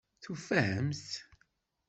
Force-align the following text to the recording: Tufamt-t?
Tufamt-t? 0.23 1.11